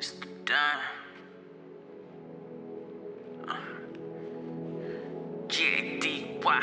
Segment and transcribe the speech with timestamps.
[0.00, 0.12] It's
[0.46, 0.80] done.
[3.46, 3.54] Uh,
[5.46, 6.62] JDY.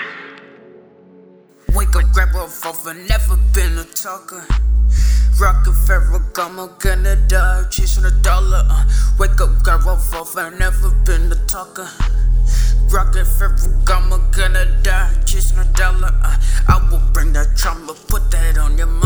[1.76, 4.44] Wake up, grab a revolver, never been a talker.
[5.40, 8.66] Rockin' Ferragamo, gonna die chasing a dollar.
[8.72, 8.86] Uh.
[9.20, 11.88] Wake up, grab a revolver, never been a talker.
[12.90, 16.10] Rockin' Ferragamo, gonna die chasing a dollar.
[16.24, 16.38] Uh.
[16.70, 18.97] I will bring that trauma, put that on your mind.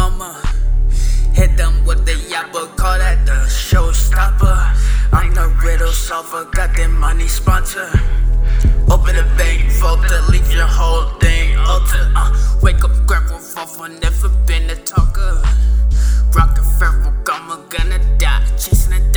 [6.31, 7.90] Got that money sponsor.
[8.90, 12.12] Open the bank to leave your whole thing altered.
[12.16, 12.31] Uh,
[12.62, 15.41] wake up, grab a revolver, never been a talker.
[16.34, 19.10] Rockin' Ferragamo, gonna die, chasing a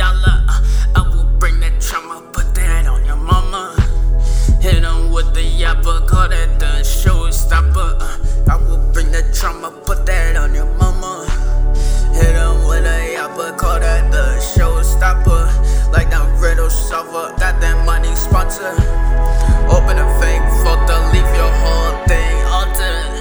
[17.23, 18.71] that money sponsor.
[19.69, 21.95] Open a fake vault to leave your whole
[22.51, 23.13] altered.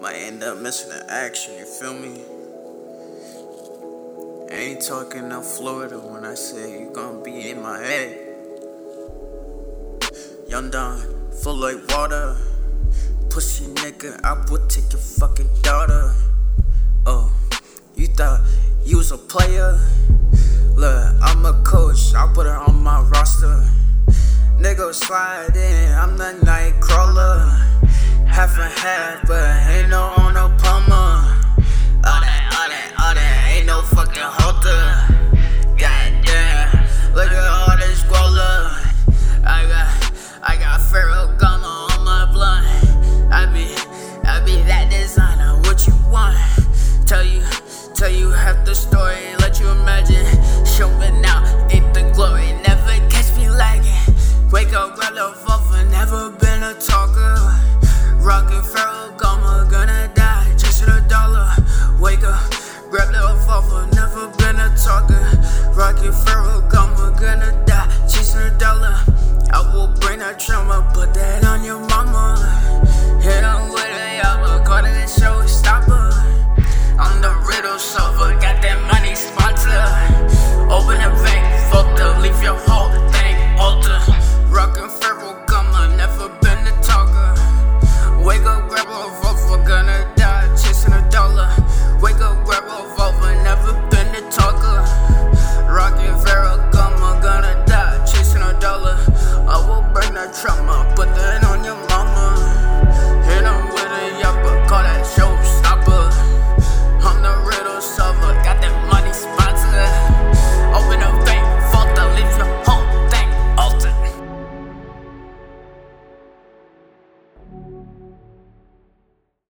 [0.00, 2.22] Might end up missing the action, you feel me?
[4.50, 8.18] ain't talking no Florida when I say you gon' be in my head.
[10.48, 10.98] Young Don,
[11.42, 12.36] full like water.
[13.28, 16.14] Pussy nigga, I would take your fucking daughter.
[17.04, 17.35] Oh,
[18.16, 18.40] thought
[19.12, 19.78] a player?
[20.74, 23.62] Look, I'm a coach, I put her on my roster.
[24.58, 27.40] Nigga slide in, I'm the night crawler.
[28.26, 30.48] Half and half, but ain't no on no